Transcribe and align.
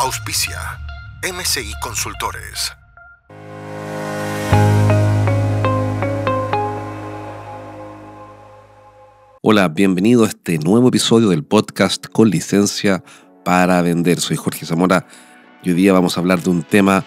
Auspicia 0.00 0.60
MCI 1.24 1.72
Consultores. 1.82 2.72
Hola, 9.42 9.66
bienvenido 9.66 10.24
a 10.24 10.28
este 10.28 10.60
nuevo 10.60 10.86
episodio 10.86 11.30
del 11.30 11.42
podcast 11.42 12.06
con 12.06 12.30
licencia 12.30 13.02
para 13.44 13.82
vender. 13.82 14.20
Soy 14.20 14.36
Jorge 14.36 14.66
Zamora 14.66 15.04
y 15.64 15.70
hoy 15.70 15.74
día 15.74 15.92
vamos 15.92 16.16
a 16.16 16.20
hablar 16.20 16.44
de 16.44 16.50
un 16.50 16.62
tema 16.62 17.04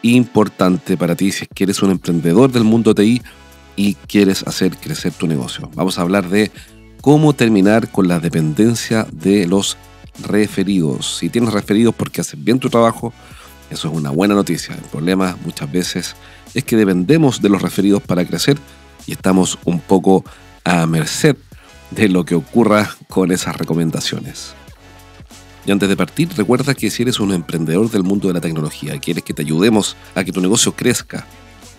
importante 0.00 0.96
para 0.96 1.14
ti 1.16 1.32
si 1.32 1.42
es 1.42 1.48
que 1.54 1.64
eres 1.64 1.82
un 1.82 1.90
emprendedor 1.90 2.50
del 2.50 2.64
mundo 2.64 2.94
TI 2.94 3.20
y 3.76 3.96
quieres 3.96 4.44
hacer 4.44 4.78
crecer 4.78 5.12
tu 5.12 5.26
negocio. 5.26 5.70
Vamos 5.74 5.98
a 5.98 6.02
hablar 6.02 6.30
de 6.30 6.50
cómo 7.02 7.34
terminar 7.34 7.90
con 7.90 8.08
la 8.08 8.18
dependencia 8.18 9.06
de 9.12 9.46
los 9.46 9.76
referidos. 10.22 11.18
Si 11.18 11.28
tienes 11.28 11.52
referidos 11.52 11.94
porque 11.94 12.20
haces 12.20 12.42
bien 12.42 12.58
tu 12.58 12.68
trabajo, 12.70 13.12
eso 13.70 13.88
es 13.88 13.94
una 13.94 14.10
buena 14.10 14.34
noticia. 14.34 14.74
El 14.74 14.82
problema 14.82 15.36
muchas 15.44 15.70
veces 15.70 16.16
es 16.54 16.64
que 16.64 16.76
dependemos 16.76 17.40
de 17.40 17.48
los 17.48 17.62
referidos 17.62 18.02
para 18.02 18.24
crecer 18.24 18.58
y 19.06 19.12
estamos 19.12 19.58
un 19.64 19.80
poco 19.80 20.24
a 20.64 20.86
merced 20.86 21.36
de 21.90 22.08
lo 22.08 22.24
que 22.24 22.34
ocurra 22.34 22.96
con 23.08 23.32
esas 23.32 23.56
recomendaciones. 23.56 24.54
Y 25.66 25.72
antes 25.72 25.88
de 25.88 25.96
partir, 25.96 26.28
recuerda 26.36 26.74
que 26.74 26.90
si 26.90 27.02
eres 27.02 27.20
un 27.20 27.32
emprendedor 27.32 27.90
del 27.90 28.02
mundo 28.02 28.28
de 28.28 28.34
la 28.34 28.40
tecnología 28.40 28.94
y 28.94 29.00
quieres 29.00 29.24
que 29.24 29.34
te 29.34 29.42
ayudemos 29.42 29.96
a 30.14 30.24
que 30.24 30.32
tu 30.32 30.40
negocio 30.40 30.74
crezca, 30.74 31.26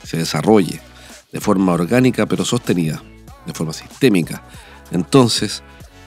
se 0.04 0.18
desarrolle 0.18 0.80
de 1.32 1.40
forma 1.40 1.74
orgánica 1.74 2.26
pero 2.26 2.46
sostenida, 2.46 3.02
de 3.46 3.54
forma 3.54 3.74
sistémica, 3.74 4.44
entonces 4.92 5.64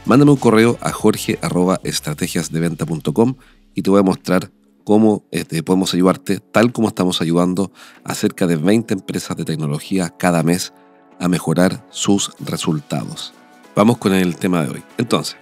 mándame 0.07 0.31
un 0.33 0.37
correo 0.37 0.77
a 0.81 0.93
jorge.estrategiasdeventa.com 0.93 3.35
y 3.75 3.83
te 3.83 3.91
voy 3.91 3.99
a 4.01 4.05
mostrar 4.05 4.51
cómo 4.85 5.25
este, 5.31 5.63
podemos 5.63 5.93
ayudarte, 5.95 6.41
tal 6.41 6.73
como 6.73 6.89
estamos 6.89 7.23
ayudando 7.23 7.73
a 8.05 8.15
cerca 8.15 8.47
de 8.47 8.57
20 8.57 8.95
empresas 8.95 9.37
de 9.37 9.45
tecnología 9.45 10.09
cada 10.11 10.43
mes 10.43 10.73
a 11.19 11.29
mejorar 11.29 11.87
sus 11.91 12.33
resultados. 12.41 13.35
Vamos 13.75 13.99
con 13.99 14.15
el 14.15 14.37
tema 14.37 14.63
de 14.63 14.71
hoy. 14.71 14.83
Entonces, 14.99 15.37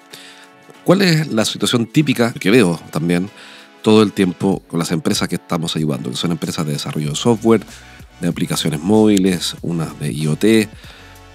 ¿cuál 0.85 1.03
es 1.03 1.31
la 1.33 1.45
situación 1.45 1.87
típica 1.87 2.33
que 2.33 2.51
veo 2.51 2.81
también 2.91 3.29
todo 3.83 4.03
el 4.03 4.13
tiempo 4.13 4.63
con 4.69 4.79
las 4.79 4.93
empresas 4.93 5.29
que 5.29 5.35
estamos 5.35 5.77
ayudando? 5.77 6.11
Que 6.11 6.17
son 6.17 6.31
empresas 6.31 6.65
de 6.65 6.73
desarrollo 6.73 7.11
de 7.11 7.17
software, 7.17 7.63
de 8.21 8.29
aplicaciones 8.29 8.81
móviles, 8.81 9.57
unas 9.61 9.99
de 9.99 10.13
IoT, 10.13 10.45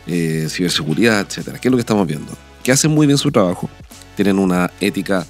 eh, 0.07 0.47
ciberseguridad, 0.49 1.27
etcétera. 1.27 1.59
¿Qué 1.59 1.67
es 1.67 1.71
lo 1.71 1.77
que 1.77 1.81
estamos 1.81 2.07
viendo? 2.07 2.46
Que 2.67 2.73
hacen 2.73 2.91
muy 2.91 3.07
bien 3.07 3.17
su 3.17 3.31
trabajo, 3.31 3.69
tienen 4.17 4.37
una 4.37 4.69
ética 4.81 5.25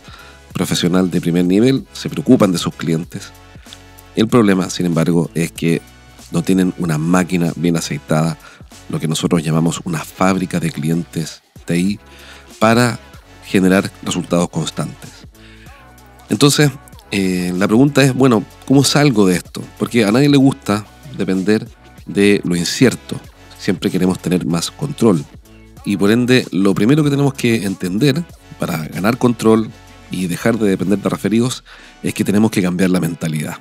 profesional 0.54 1.12
de 1.12 1.22
primer 1.22 1.46
nivel, 1.46 1.86
se 1.94 2.10
preocupan 2.10 2.52
de 2.52 2.58
sus 2.58 2.74
clientes. 2.74 3.30
El 4.16 4.28
problema, 4.28 4.72
sin 4.72 4.88
embargo, 4.88 5.30
es 5.36 5.52
que 5.52 5.80
no 6.32 6.42
tienen 6.42 6.74
una 6.80 6.98
máquina 6.98 7.54
bien 7.56 7.78
aceitada, 7.78 8.40
lo 8.90 9.00
que 9.00 9.08
nosotros 9.08 9.44
llamamos 9.44 9.82
una 9.84 10.00
fábrica 10.00 10.60
de 10.60 10.72
clientes 10.72 11.44
TI 11.66 12.00
para 12.58 12.98
generar 13.46 13.92
resultados 14.02 14.50
constantes. 14.50 15.12
Entonces, 16.30 16.72
eh, 17.12 17.54
la 17.56 17.68
pregunta 17.68 18.02
es, 18.02 18.16
bueno, 18.16 18.44
¿cómo 18.66 18.84
salgo 18.84 19.28
de 19.28 19.36
esto? 19.36 19.62
Porque 19.78 20.06
a 20.06 20.12
nadie 20.12 20.30
le 20.30 20.38
gusta 20.38 20.88
depender 21.16 21.68
de 22.08 22.42
lo 22.44 22.56
incierto. 22.56 23.16
Siempre 23.60 23.92
queremos 23.92 24.18
tener 24.18 24.44
más 24.44 24.72
control. 24.72 25.24
Y 25.86 25.98
por 25.98 26.12
ende, 26.12 26.46
lo 26.52 26.74
primero 26.74 27.04
que 27.04 27.10
tenemos 27.10 27.34
que 27.34 27.64
entender 27.64 28.24
para 28.60 28.88
ganar 28.88 29.18
control 29.18 29.70
y 30.12 30.28
dejar 30.28 30.58
de 30.58 30.70
depender 30.70 31.00
de 31.00 31.10
referidos 31.10 31.64
es 32.04 32.14
que 32.14 32.24
tenemos 32.24 32.52
que 32.52 32.62
cambiar 32.62 32.90
la 32.90 33.00
mentalidad. 33.00 33.58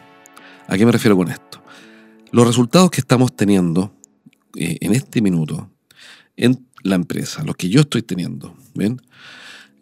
¿A 0.68 0.76
qué 0.76 0.86
me 0.86 0.92
refiero 0.92 1.16
con 1.16 1.30
esto? 1.30 1.62
Los 2.32 2.46
resultados 2.46 2.90
que 2.90 3.00
estamos 3.00 3.34
teniendo 3.34 3.94
eh, 4.56 4.78
en 4.80 4.92
este 4.92 5.20
minuto 5.20 5.70
en 6.36 6.66
la 6.82 6.96
empresa, 6.96 7.42
los 7.44 7.56
que 7.56 7.68
yo 7.68 7.80
estoy 7.80 8.02
teniendo, 8.02 8.54
¿ven? 8.74 9.00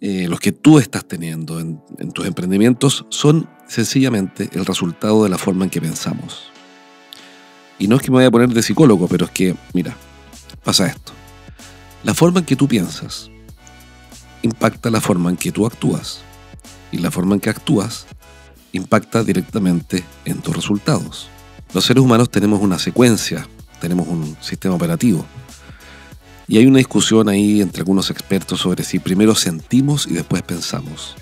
Eh, 0.01 0.27
los 0.29 0.39
que 0.39 0.53
tú 0.53 0.79
estás 0.79 1.07
teniendo 1.07 1.61
en, 1.61 1.81
en 1.99 2.13
tus 2.13 2.27
emprendimientos 2.27 3.07
son 3.09 3.49
sencillamente 3.67 4.51
el 4.53 4.67
resultado 4.67 5.25
de 5.25 5.31
la 5.31 5.39
forma 5.39 5.65
en 5.65 5.71
que 5.71 5.81
pensamos. 5.81 6.51
Y 7.79 7.89
no 7.89 7.97
es 7.97 8.03
que 8.03 8.11
me 8.11 8.17
vaya 8.17 8.29
a 8.29 8.31
poner 8.31 8.51
de 8.51 8.63
psicólogo, 8.63 9.09
pero 9.09 9.25
es 9.25 9.31
que, 9.31 9.57
mira, 9.73 9.97
pasa 10.63 10.87
esto. 10.87 11.13
La 12.05 12.15
forma 12.15 12.41
en 12.41 12.47
que 12.47 12.55
tú 12.55 12.69
piensas 12.69 13.31
impacta 14.43 14.91
la 14.91 15.01
forma 15.01 15.31
en 15.31 15.37
que 15.37 15.51
tú 15.51 15.67
actúas. 15.67 16.21
Y 16.93 16.99
la 16.99 17.11
forma 17.11 17.35
en 17.35 17.41
que 17.41 17.51
actúas 17.51 18.07
impacta 18.73 19.25
directamente 19.25 20.05
en 20.25 20.41
tus 20.41 20.55
resultados. 20.55 21.29
Los 21.73 21.87
seres 21.87 22.05
humanos 22.05 22.31
tenemos 22.31 22.61
una 22.61 22.79
secuencia, 22.79 23.49
tenemos 23.81 24.07
un 24.07 24.37
sistema 24.41 24.75
operativo. 24.75 25.25
Y 26.47 26.59
hay 26.59 26.67
una 26.67 26.79
discusión 26.79 27.29
ahí 27.29 27.63
entre 27.63 27.81
algunos 27.81 28.11
expertos 28.11 28.61
sobre 28.61 28.85
si 28.85 28.99
primero 28.99 29.35
sentimos 29.35 30.07
y 30.07 30.13
después 30.13 30.43
pensamos. 30.43 31.17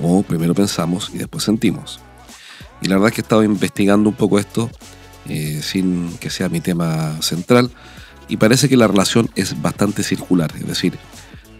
O 0.00 0.22
primero 0.22 0.54
pensamos 0.54 1.10
y 1.12 1.18
después 1.18 1.44
sentimos. 1.44 2.00
Y 2.80 2.88
la 2.88 2.94
verdad 2.94 3.08
es 3.08 3.14
que 3.14 3.20
he 3.20 3.24
estado 3.24 3.44
investigando 3.44 4.08
un 4.08 4.14
poco 4.16 4.38
esto 4.38 4.70
eh, 5.28 5.60
sin 5.62 6.16
que 6.18 6.30
sea 6.30 6.48
mi 6.48 6.60
tema 6.60 7.20
central. 7.20 7.70
Y 8.30 8.36
parece 8.36 8.68
que 8.68 8.76
la 8.76 8.86
relación 8.86 9.28
es 9.34 9.60
bastante 9.60 10.04
circular. 10.04 10.52
Es 10.56 10.66
decir, 10.66 10.96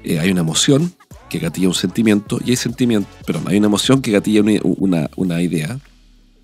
eh, 0.05 0.21
hay 0.21 0.31
una 0.31 0.41
emoción 0.41 0.95
que 1.29 1.41
gatilla 1.41 1.67
un 1.67 1.75
sentimiento 1.75 2.39
y 2.45 2.51
hay 2.51 2.57
sentimiento, 2.57 3.09
pero 3.27 3.41
hay 3.47 3.59
una 3.59 3.67
emoción 3.67 4.01
que 4.01 4.13
gatilla 4.13 4.43
una, 4.63 5.11
una, 5.17 5.43
idea, 5.43 5.79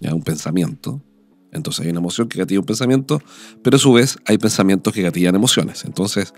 ¿ya? 0.00 0.12
un 0.12 0.22
pensamiento. 0.22 1.00
Entonces 1.52 1.84
hay 1.84 1.90
una 1.90 2.00
emoción 2.00 2.28
que 2.28 2.40
gatilla 2.40 2.58
un 2.58 2.66
pensamiento, 2.66 3.22
pero 3.62 3.76
a 3.76 3.78
su 3.78 3.92
vez 3.92 4.18
hay 4.26 4.36
pensamientos 4.36 4.92
que 4.92 5.02
gatillan 5.02 5.36
emociones. 5.36 5.84
Entonces 5.84 6.34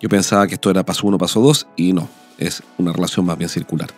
yo 0.00 0.08
pensaba 0.08 0.46
que 0.46 0.54
esto 0.54 0.70
era 0.70 0.84
paso 0.84 1.06
uno, 1.06 1.18
paso 1.18 1.40
dos, 1.42 1.66
y 1.76 1.92
no, 1.92 2.08
es 2.38 2.62
una 2.78 2.92
relación 2.92 3.26
más 3.26 3.36
bien 3.36 3.50
circular. 3.50 3.90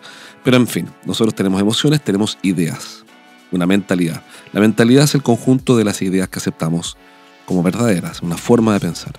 Pero 0.43 0.57
en 0.57 0.67
fin, 0.67 0.89
nosotros 1.05 1.33
tenemos 1.33 1.61
emociones, 1.61 2.03
tenemos 2.03 2.37
ideas, 2.41 3.05
una 3.53 3.65
mentalidad. 3.65 4.21
La 4.51 4.59
mentalidad 4.59 5.05
es 5.05 5.15
el 5.15 5.23
conjunto 5.23 5.77
de 5.77 5.85
las 5.85 6.01
ideas 6.01 6.27
que 6.27 6.39
aceptamos 6.39 6.97
como 7.45 7.63
verdaderas, 7.63 8.21
una 8.21 8.37
forma 8.37 8.73
de 8.73 8.81
pensar. 8.81 9.13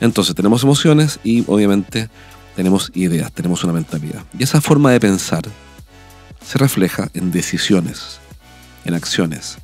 Entonces 0.00 0.34
tenemos 0.34 0.62
emociones 0.62 1.18
y 1.24 1.44
obviamente 1.46 2.08
tenemos 2.56 2.90
ideas, 2.94 3.32
tenemos 3.32 3.64
una 3.64 3.72
mentalidad. 3.72 4.22
Y 4.38 4.42
esa 4.42 4.60
forma 4.60 4.92
de 4.92 5.00
pensar 5.00 5.42
se 6.44 6.58
refleja 6.58 7.08
en 7.14 7.30
decisiones, 7.30 8.18
en 8.84 8.94
acciones, 8.94 9.58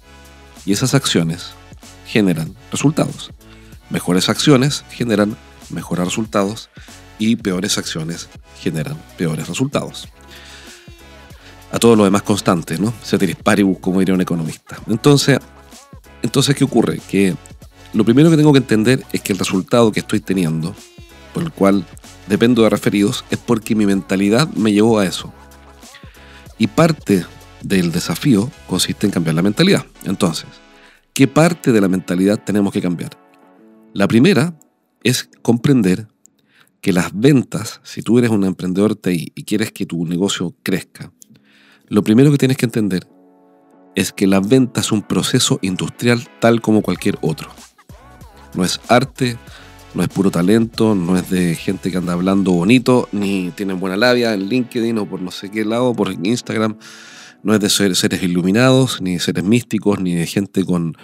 y 0.66 0.72
esas 0.72 0.94
acciones 0.94 1.50
generan 2.06 2.54
resultados. 2.70 3.30
Mejores 3.90 4.28
acciones 4.28 4.84
generan 4.90 5.36
mejores 5.70 6.04
resultados 6.04 6.70
y 7.18 7.36
peores 7.36 7.78
acciones 7.78 8.28
generan 8.60 8.96
peores 9.16 9.48
resultados. 9.48 10.08
A 11.72 11.78
todo 11.78 11.96
lo 11.96 12.04
demás 12.04 12.22
constante, 12.22 12.78
¿no? 12.78 12.92
Ceteris 13.02 13.37
paribus, 13.37 13.78
como 13.78 13.98
diría 13.98 14.14
un 14.14 14.20
economista. 14.20 14.78
Entonces, 14.87 15.38
entonces, 16.22 16.54
¿qué 16.54 16.64
ocurre? 16.64 17.00
Que 17.08 17.34
lo 17.94 18.05
primero 18.05 18.31
que 18.31 18.37
tengo 18.37 18.52
que 18.52 18.58
entender 18.58 19.05
es 19.12 19.20
que 19.20 19.32
el 19.32 19.38
resultado 19.38 19.93
que 19.93 20.00
estoy 20.00 20.20
teniendo, 20.20 20.75
por 21.32 21.43
el 21.43 21.52
cual 21.52 21.87
dependo 22.26 22.62
de 22.62 22.70
referidos, 22.70 23.25
es 23.31 23.38
porque 23.38 23.75
mi 23.75 23.87
mentalidad 23.87 24.49
me 24.55 24.73
llevó 24.73 24.99
a 24.99 25.06
eso. 25.06 25.32
Y 26.58 26.67
parte 26.67 27.25
del 27.62 27.93
desafío 27.93 28.50
consiste 28.67 29.06
en 29.06 29.12
cambiar 29.12 29.37
la 29.37 29.43
mentalidad. 29.43 29.87
Entonces, 30.05 30.46
¿qué 31.12 31.29
parte 31.29 31.73
de 31.73 31.81
la 31.81 31.88
mentalidad 31.88 32.43
tenemos 32.43 32.73
que 32.73 32.82
cambiar? 32.82 33.11
La 33.93 34.08
primera 34.08 34.58
es 35.02 35.29
comprender 35.43 36.08
que 36.81 36.93
las 36.93 37.19
ventas, 37.19 37.81
si 37.85 38.02
tú 38.02 38.19
eres 38.19 38.31
un 38.31 38.44
emprendedor 38.44 38.99
y 39.06 39.44
quieres 39.44 39.73
que 39.73 39.87
tu 39.87 40.05
negocio 40.05 40.55
crezca, 40.62 41.12
lo 41.88 42.02
primero 42.02 42.31
que 42.31 42.38
tienes 42.38 42.56
que 42.56 42.67
entender 42.67 43.06
es 43.94 44.12
que 44.12 44.26
la 44.26 44.40
venta 44.40 44.81
es 44.81 44.90
un 44.90 45.02
proceso 45.02 45.58
industrial 45.62 46.29
tal 46.40 46.61
como 46.61 46.82
cualquier 46.82 47.19
otro. 47.23 47.50
No 48.54 48.64
es 48.64 48.80
arte, 48.88 49.36
no 49.94 50.02
es 50.02 50.08
puro 50.08 50.30
talento, 50.30 50.94
no 50.94 51.16
es 51.16 51.30
de 51.30 51.54
gente 51.54 51.90
que 51.90 51.96
anda 51.96 52.12
hablando 52.12 52.52
bonito, 52.52 53.08
ni 53.12 53.50
tienen 53.50 53.80
buena 53.80 53.96
labia 53.96 54.34
en 54.34 54.48
LinkedIn 54.48 54.98
o 54.98 55.06
por 55.06 55.20
no 55.20 55.30
sé 55.30 55.50
qué 55.50 55.64
lado, 55.64 55.94
por 55.94 56.12
Instagram 56.12 56.76
No 57.42 57.54
es 57.54 57.60
de 57.60 57.68
seres 57.68 58.22
iluminados, 58.22 59.00
ni 59.00 59.14
de 59.14 59.20
seres 59.20 59.44
místicos, 59.44 60.00
ni 60.00 60.14
de 60.14 60.26
gente 60.26 60.64
con, 60.64 60.96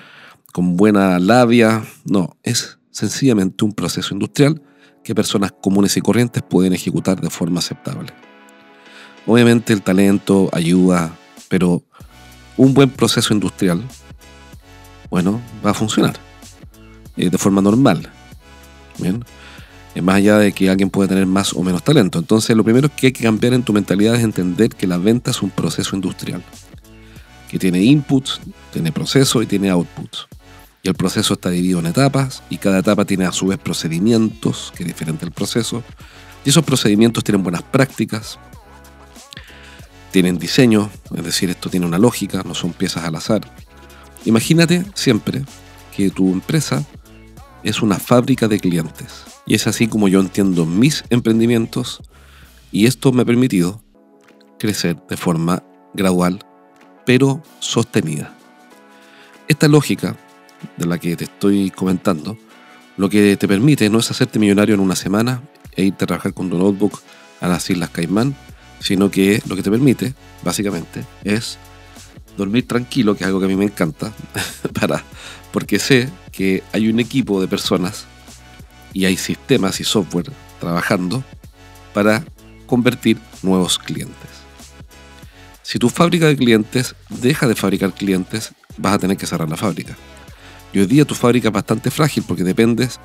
con 0.52 0.76
buena 0.76 1.19
labia. 1.19 1.85
No, 2.05 2.37
es 2.43 2.79
sencillamente 2.91 3.64
un 3.64 3.73
proceso 3.73 4.14
industrial 4.14 4.62
que 5.05 5.14
personas 5.14 5.52
comunes 5.61 5.97
y 5.97 6.00
corrientes 6.00 6.43
pueden 6.43 6.73
ejecutar 6.73 7.20
de 7.20 7.31
forma 7.31 7.61
aceptable. 7.61 8.12
Obviamente 9.26 9.73
el 9.73 9.82
talento 9.82 10.49
ayuda, 10.52 11.17
pero 11.49 11.85
un 12.56 12.75
buen 12.75 12.91
proceso 12.91 13.35
industrial, 13.35 13.82
bueno, 15.11 15.41
va 15.64 15.70
a 15.70 15.75
funcionar 15.75 16.30
eh, 17.21 17.29
de 17.29 17.39
forma 17.39 17.61
normal. 17.61 18.09
Bien. 18.99 19.23
Eh, 19.95 20.01
más 20.01 20.17
allá 20.17 20.39
de 20.39 20.53
que 20.53 20.71
alguien 20.71 20.89
pueda 20.89 21.09
tener 21.09 21.27
más 21.27 21.53
o 21.53 21.63
menos 21.63 21.83
talento. 21.83 22.19
Entonces, 22.19 22.57
lo 22.57 22.65
primero 22.65 22.89
que 22.95 23.09
hay 23.09 23.13
que 23.13 23.25
cambiar 23.25 23.53
en 23.53 23.63
tu 23.63 23.73
mentalidad 23.75 24.15
es 24.15 24.25
entender 24.25 24.71
que 24.71 24.87
la 24.87 24.97
venta 24.97 25.31
es 25.31 25.43
un 25.43 25.51
proceso 25.51 25.95
industrial, 25.97 26.43
que 27.51 27.59
tiene 27.59 27.83
inputs, 27.83 28.41
tiene 28.73 28.91
proceso 28.91 29.43
y 29.43 29.47
tiene 29.47 29.71
outputs. 29.71 30.29
Y 30.83 30.89
el 30.89 30.95
proceso 30.95 31.35
está 31.35 31.51
dividido 31.51 31.81
en 31.81 31.87
etapas 31.87 32.43
y 32.49 32.57
cada 32.57 32.79
etapa 32.79 33.05
tiene 33.05 33.27
a 33.27 33.33
su 33.33 33.49
vez 33.49 33.59
procedimientos, 33.59 34.73
que 34.75 34.85
es 34.85 34.87
diferente 34.87 35.27
el 35.27 35.33
proceso. 35.33 35.83
Y 36.43 36.49
esos 36.49 36.65
procedimientos 36.65 37.23
tienen 37.23 37.43
buenas 37.43 37.63
prácticas, 37.63 38.39
tienen 40.11 40.39
diseño, 40.39 40.89
es 41.15 41.23
decir, 41.23 41.51
esto 41.51 41.69
tiene 41.69 41.85
una 41.85 41.99
lógica, 41.99 42.43
no 42.47 42.55
son 42.55 42.73
piezas 42.73 43.05
al 43.05 43.17
azar. 43.17 43.43
Imagínate 44.25 44.85
siempre 44.95 45.45
que 45.95 46.09
tu 46.09 46.33
empresa 46.33 46.83
es 47.62 47.83
una 47.83 47.99
fábrica 47.99 48.49
de 48.49 48.61
clientes. 48.61 49.25
Y 49.47 49.55
es 49.55 49.67
así 49.67 49.89
como 49.89 50.09
yo 50.09 50.21
entiendo 50.21 50.67
mis 50.67 51.05
emprendimientos 51.11 52.01
y 52.73 52.87
esto 52.87 53.12
me 53.12 53.23
ha 53.23 53.25
permitido 53.25 53.83
crecer 54.59 54.97
de 55.09 55.17
forma 55.17 55.62
gradual, 55.95 56.45
pero 57.05 57.43
sostenida. 57.59 58.37
Esta 59.49 59.67
lógica 59.67 60.17
de 60.77 60.87
la 60.87 60.99
que 60.99 61.17
te 61.17 61.25
estoy 61.25 61.71
comentando, 61.71 62.39
lo 62.97 63.09
que 63.09 63.37
te 63.37 63.49
permite 63.49 63.89
no 63.89 63.99
es 63.99 64.11
hacerte 64.11 64.39
millonario 64.39 64.75
en 64.75 64.81
una 64.81 64.95
semana 64.95 65.43
e 65.75 65.85
irte 65.85 66.05
a 66.05 66.07
trabajar 66.07 66.35
con 66.35 66.51
tu 66.51 66.59
notebook 66.59 67.01
a 67.41 67.49
las 67.49 67.69
Islas 67.71 67.91
Caimán, 67.91 68.37
sino 68.79 69.11
que 69.11 69.43
lo 69.49 69.57
que 69.57 69.62
te 69.62 69.71
permite, 69.71 70.15
básicamente, 70.45 71.05
es 71.25 71.59
dormir 72.37 72.67
tranquilo, 72.69 73.17
que 73.17 73.25
es 73.25 73.27
algo 73.27 73.41
que 73.41 73.47
a 73.47 73.49
mí 73.49 73.57
me 73.57 73.65
encanta, 73.65 74.12
para, 74.79 75.03
porque 75.53 75.79
sé 75.79 76.09
que 76.41 76.63
hay 76.73 76.89
un 76.89 76.99
equipo 77.01 77.39
de 77.39 77.49
personas 77.49 78.07
y 78.95 79.05
hay 79.05 79.19
sistemas 79.19 79.79
y 79.79 79.85
software 79.85 80.33
trabajando 80.59 81.23
para 81.93 82.25
convertir 82.65 83.19
nuevos 83.43 83.79
clientes. 83.79 84.31
Si 85.63 85.79
tu 85.79 85.91
fábrica 85.91 86.29
de 86.29 86.39
clientes 86.39 86.95
deja 87.11 87.47
de 87.47 87.55
fabricar 87.55 87.93
clientes, 87.93 88.55
vas 88.79 88.95
a 88.95 88.99
tener 89.01 89.19
que 89.19 89.27
cerrar 89.27 89.51
la 89.51 89.59
fábrica. 89.59 89.95
Y 90.73 90.79
hoy 90.79 90.87
día 90.87 91.05
tu 91.05 91.15
fábrica 91.15 91.49
es 91.49 91.53
bastante 91.53 91.91
frágil 91.91 92.25
porque 92.27 92.43
dependes 92.43 92.99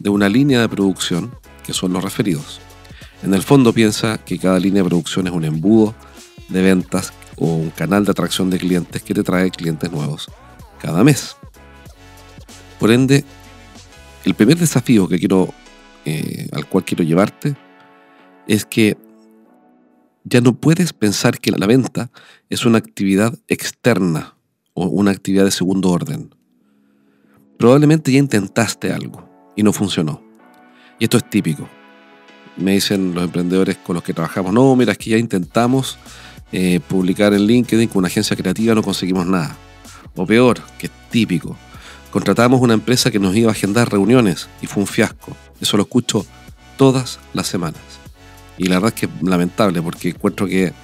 de 0.00 0.10
una 0.10 0.28
línea 0.28 0.60
de 0.60 0.68
producción 0.68 1.32
que 1.64 1.72
son 1.72 1.92
los 1.92 2.02
referidos. 2.02 2.60
En 3.22 3.32
el 3.32 3.42
fondo 3.44 3.72
piensa 3.72 4.18
que 4.18 4.40
cada 4.40 4.58
línea 4.58 4.82
de 4.82 4.88
producción 4.88 5.28
es 5.28 5.32
un 5.32 5.44
embudo 5.44 5.94
de 6.48 6.62
ventas 6.62 7.12
o 7.36 7.46
un 7.46 7.70
canal 7.70 8.04
de 8.04 8.10
atracción 8.10 8.50
de 8.50 8.58
clientes 8.58 9.04
que 9.04 9.14
te 9.14 9.22
trae 9.22 9.52
clientes 9.52 9.88
nuevos 9.92 10.28
cada 10.80 11.04
mes. 11.04 11.36
Por 12.82 12.90
ende, 12.90 13.24
el 14.24 14.34
primer 14.34 14.58
desafío 14.58 15.06
que 15.06 15.20
quiero, 15.20 15.54
eh, 16.04 16.48
al 16.50 16.66
cual 16.66 16.84
quiero 16.84 17.04
llevarte 17.04 17.54
es 18.48 18.64
que 18.64 18.96
ya 20.24 20.40
no 20.40 20.54
puedes 20.54 20.92
pensar 20.92 21.38
que 21.38 21.52
la 21.52 21.68
venta 21.68 22.10
es 22.50 22.66
una 22.66 22.78
actividad 22.78 23.38
externa 23.46 24.34
o 24.74 24.86
una 24.86 25.12
actividad 25.12 25.44
de 25.44 25.52
segundo 25.52 25.90
orden. 25.90 26.34
Probablemente 27.56 28.10
ya 28.10 28.18
intentaste 28.18 28.92
algo 28.92 29.30
y 29.54 29.62
no 29.62 29.72
funcionó. 29.72 30.20
Y 30.98 31.04
esto 31.04 31.18
es 31.18 31.30
típico. 31.30 31.68
Me 32.56 32.72
dicen 32.72 33.14
los 33.14 33.22
emprendedores 33.22 33.76
con 33.76 33.94
los 33.94 34.02
que 34.02 34.12
trabajamos, 34.12 34.52
no, 34.52 34.74
mira, 34.74 34.90
es 34.90 34.98
que 34.98 35.10
ya 35.10 35.18
intentamos 35.18 36.00
eh, 36.50 36.80
publicar 36.88 37.32
en 37.32 37.46
LinkedIn 37.46 37.86
con 37.86 38.00
una 38.00 38.08
agencia 38.08 38.34
creativa, 38.34 38.74
no 38.74 38.82
conseguimos 38.82 39.24
nada. 39.24 39.56
O 40.16 40.26
peor, 40.26 40.60
que 40.80 40.86
es 40.86 40.92
típico. 41.10 41.56
Contratamos 42.12 42.60
una 42.60 42.74
empresa 42.74 43.10
que 43.10 43.18
nos 43.18 43.34
iba 43.34 43.48
a 43.48 43.52
agendar 43.52 43.90
reuniones 43.90 44.50
y 44.60 44.66
fue 44.66 44.82
un 44.82 44.86
fiasco. 44.86 45.34
Eso 45.62 45.78
lo 45.78 45.84
escucho 45.84 46.26
todas 46.76 47.18
las 47.32 47.46
semanas. 47.46 47.80
Y 48.58 48.66
la 48.66 48.76
verdad 48.76 48.92
es 48.94 49.00
que 49.00 49.06
es 49.06 49.22
lamentable 49.22 49.80
porque 49.80 50.10
encuentro 50.10 50.46
que 50.46 50.74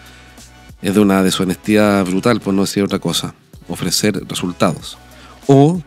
es 0.81 0.95
de 0.95 1.01
una 1.01 1.23
deshonestidad 1.23 2.03
brutal, 2.07 2.41
por 2.41 2.55
no 2.55 2.63
decir 2.63 2.83
otra 2.83 2.99
cosa, 2.99 3.35
ofrecer 3.69 4.19
resultados. 4.27 4.97
O 5.47 5.83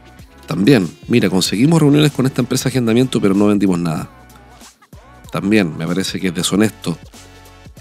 también, 0.46 0.88
mira, 1.08 1.28
conseguimos 1.28 1.82
reuniones 1.82 2.12
con 2.12 2.28
esta 2.28 2.42
empresa 2.42 2.66
de 2.66 2.74
agendamiento, 2.74 3.20
pero 3.20 3.34
no 3.34 3.48
vendimos 3.48 3.80
nada. 3.80 4.10
También 5.32 5.76
me 5.76 5.88
parece 5.88 6.20
que 6.20 6.28
es 6.28 6.36
deshonesto 6.36 7.00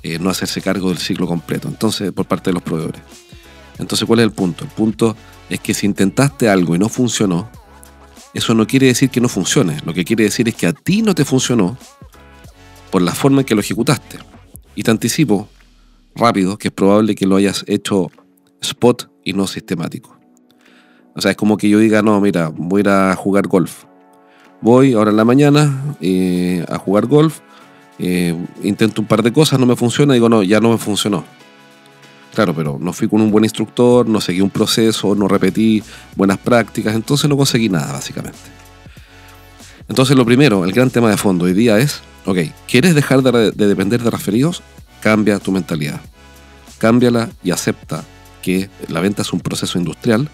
eh, 0.03 0.19
no 0.19 0.31
hacerse 0.31 0.63
cargo 0.63 0.89
del 0.89 0.99
ciclo 0.99 1.27
completo, 1.27 1.69
entonces, 1.69 2.11
por 2.13 2.25
parte 2.25 2.49
de 2.49 2.55
los 2.55 2.63
proveedores. 2.63 3.03
Entonces, 3.79 4.07
¿cuál 4.07 4.21
es 4.21 4.25
el 4.25 4.33
punto? 4.33 4.65
El 4.65 4.71
punto 4.71 5.15
es 5.51 5.61
que 5.61 5.75
si 5.75 5.87
intentaste 5.87 6.49
algo 6.49 6.75
y 6.75 6.79
no 6.79 6.89
funcionó, 6.89 7.51
eso 8.33 8.55
no 8.55 8.67
quiere 8.67 8.87
decir 8.87 9.11
que 9.11 9.21
no 9.21 9.29
funcione. 9.29 9.79
Lo 9.85 9.93
que 9.93 10.05
quiere 10.05 10.25
decir 10.25 10.49
es 10.49 10.55
que 10.55 10.67
a 10.67 10.73
ti 10.73 11.03
no 11.03 11.15
te 11.15 11.25
funcionó 11.25 11.77
por 12.91 13.03
la 13.03 13.13
forma 13.13 13.41
en 13.41 13.47
que 13.47 13.55
lo 13.55 13.61
ejecutaste. 13.61 14.19
Y 14.77 14.85
te 14.85 14.91
anticipo 14.91 15.49
rápido 16.15 16.57
que 16.57 16.69
es 16.69 16.75
probable 16.75 17.15
que 17.15 17.27
lo 17.27 17.37
hayas 17.37 17.65
hecho 17.67 18.11
spot 18.61 19.11
y 19.25 19.33
no 19.33 19.47
sistemático. 19.47 20.17
O 21.15 21.21
sea, 21.21 21.33
es 21.33 21.37
como 21.37 21.57
que 21.57 21.69
yo 21.69 21.79
diga, 21.79 22.03
no, 22.03 22.21
mira, 22.21 22.49
voy 22.55 22.79
a 22.79 22.81
ir 22.81 22.89
a 22.89 23.17
jugar 23.17 23.49
golf. 23.49 23.85
Voy 24.61 24.93
ahora 24.93 25.11
en 25.11 25.17
la 25.17 25.25
mañana 25.25 25.97
eh, 26.01 26.65
a 26.69 26.79
jugar 26.79 27.07
golf, 27.07 27.41
eh, 27.99 28.37
intento 28.63 29.01
un 29.01 29.09
par 29.09 29.23
de 29.23 29.33
cosas, 29.33 29.59
no 29.59 29.67
me 29.67 29.75
funciona, 29.75 30.15
digo, 30.15 30.29
no, 30.29 30.43
ya 30.43 30.61
no 30.61 30.71
me 30.71 30.79
funcionó. 30.79 31.25
Claro, 32.41 32.55
pero 32.55 32.79
no 32.81 32.95
fui 32.95 33.07
con 33.07 33.21
un 33.21 33.31
buen 33.31 33.45
instructor, 33.45 34.09
no 34.09 34.19
seguí 34.19 34.41
un 34.41 34.49
proceso, 34.49 35.15
no 35.15 35.29
repetí 35.29 35.83
buenas 36.17 36.39
prácticas, 36.39 36.95
entonces 36.95 37.29
no 37.29 37.37
conseguí 37.37 37.69
nada, 37.69 37.93
básicamente. 37.93 38.39
Entonces, 39.91 40.17
lo 40.17 40.25
primero, 40.25 40.65
el 40.65 40.73
gran 40.73 40.89
tema 40.89 41.11
de 41.11 41.19
fondo 41.19 41.45
hoy 41.45 41.53
día 41.53 41.79
es, 41.79 42.01
ok, 42.25 42.39
¿quieres 42.67 42.95
dejar 42.95 43.21
de, 43.21 43.51
de 43.51 43.67
depender 43.67 44.03
de 44.03 44.09
referidos? 44.09 44.63
Cambia 45.03 45.39
tu 45.39 45.53
mentalidad. 45.53 46.01
Cámbiala 46.79 47.29
y 47.45 47.51
acepta 47.51 48.05
que 48.41 48.71
la 48.89 49.01
venta 49.01 49.21
es 49.21 49.35
un 49.35 49.41
proceso 49.41 49.77
industrial 49.77 50.31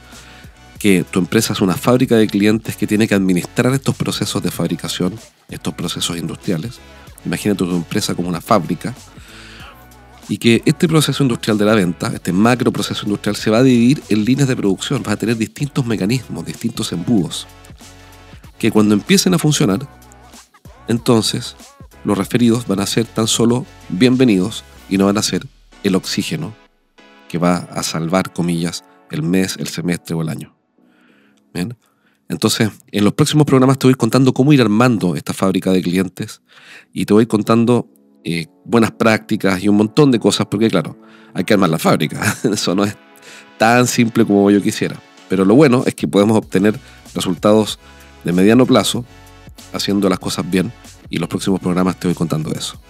que 0.78 1.04
tu 1.10 1.18
empresa 1.18 1.54
es 1.54 1.60
una 1.60 1.74
fábrica 1.74 2.14
de 2.14 2.28
clientes 2.28 2.76
que 2.76 2.86
tiene 2.86 3.08
que 3.08 3.16
administrar 3.16 3.74
estos 3.74 3.96
procesos 3.96 4.44
de 4.44 4.52
fabricación, 4.52 5.12
estos 5.48 5.74
procesos 5.74 6.16
industriales. 6.16 6.78
Imagínate 7.24 7.64
tu 7.64 7.74
empresa 7.74 8.14
como 8.14 8.28
una 8.28 8.40
fábrica 8.40 8.94
y 10.28 10.38
que 10.38 10.62
este 10.64 10.88
proceso 10.88 11.22
industrial 11.22 11.58
de 11.58 11.64
la 11.64 11.74
venta, 11.74 12.08
este 12.12 12.32
macro 12.32 12.72
proceso 12.72 13.04
industrial, 13.06 13.36
se 13.36 13.50
va 13.50 13.58
a 13.58 13.62
dividir 13.62 14.02
en 14.08 14.24
líneas 14.24 14.48
de 14.48 14.56
producción, 14.56 15.02
vas 15.02 15.14
a 15.14 15.16
tener 15.16 15.36
distintos 15.36 15.86
mecanismos, 15.86 16.44
distintos 16.44 16.92
embudos, 16.92 17.46
que 18.58 18.70
cuando 18.70 18.94
empiecen 18.94 19.34
a 19.34 19.38
funcionar, 19.38 19.88
entonces 20.88 21.56
los 22.04 22.16
referidos 22.16 22.66
van 22.66 22.80
a 22.80 22.86
ser 22.86 23.04
tan 23.04 23.26
solo 23.26 23.66
bienvenidos 23.88 24.64
y 24.88 24.98
no 24.98 25.06
van 25.06 25.18
a 25.18 25.22
ser 25.22 25.46
el 25.82 25.94
oxígeno 25.94 26.54
que 27.28 27.38
va 27.38 27.56
a 27.56 27.82
salvar, 27.82 28.32
comillas, 28.32 28.84
el 29.10 29.22
mes, 29.22 29.56
el 29.58 29.68
semestre 29.68 30.14
o 30.14 30.22
el 30.22 30.28
año. 30.28 30.54
Entonces, 32.28 32.70
en 32.90 33.04
los 33.04 33.14
próximos 33.14 33.46
programas 33.46 33.78
te 33.78 33.86
voy 33.86 33.94
contando 33.94 34.34
cómo 34.34 34.52
ir 34.52 34.60
armando 34.60 35.16
esta 35.16 35.32
fábrica 35.32 35.72
de 35.72 35.82
clientes 35.82 36.42
y 36.92 37.06
te 37.06 37.14
voy 37.14 37.26
contando 37.26 37.88
eh, 38.28 38.48
buenas 38.64 38.90
prácticas 38.90 39.62
y 39.62 39.68
un 39.68 39.76
montón 39.76 40.10
de 40.10 40.18
cosas, 40.18 40.48
porque 40.50 40.68
claro, 40.68 40.98
hay 41.32 41.44
que 41.44 41.54
armar 41.54 41.70
la 41.70 41.78
fábrica. 41.78 42.20
Eso 42.52 42.74
no 42.74 42.84
es 42.84 42.96
tan 43.56 43.86
simple 43.86 44.24
como 44.24 44.50
yo 44.50 44.60
quisiera. 44.60 44.96
Pero 45.28 45.44
lo 45.44 45.54
bueno 45.54 45.84
es 45.86 45.94
que 45.94 46.08
podemos 46.08 46.36
obtener 46.36 46.76
resultados 47.14 47.78
de 48.24 48.32
mediano 48.32 48.66
plazo 48.66 49.04
haciendo 49.72 50.08
las 50.08 50.18
cosas 50.18 50.50
bien 50.50 50.72
y 51.08 51.18
los 51.18 51.28
próximos 51.28 51.60
programas 51.60 52.00
te 52.00 52.08
voy 52.08 52.16
contando 52.16 52.50
eso. 52.50 52.80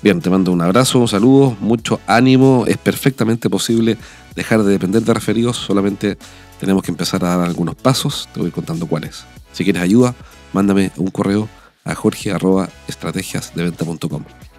Bien, 0.00 0.20
te 0.20 0.30
mando 0.30 0.52
un 0.52 0.62
abrazo, 0.62 1.00
un 1.00 1.08
saludo, 1.08 1.56
mucho 1.60 1.98
ánimo. 2.06 2.64
Es 2.68 2.76
perfectamente 2.76 3.50
posible 3.50 3.98
dejar 4.36 4.62
de 4.62 4.70
depender 4.70 5.02
de 5.02 5.12
referidos, 5.12 5.56
solamente 5.56 6.18
tenemos 6.60 6.84
que 6.84 6.92
empezar 6.92 7.24
a 7.24 7.36
dar 7.36 7.48
algunos 7.48 7.74
pasos, 7.74 8.28
te 8.32 8.38
voy 8.38 8.52
contando 8.52 8.86
cuáles. 8.86 9.24
Si 9.52 9.64
quieres 9.64 9.82
ayuda, 9.82 10.14
mándame 10.52 10.92
un 10.96 11.10
correo 11.10 11.48
a 11.84 11.96
jorge.estrategiasdeventa.com. 11.96 14.22